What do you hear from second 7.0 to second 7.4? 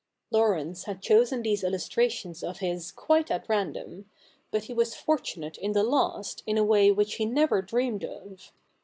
he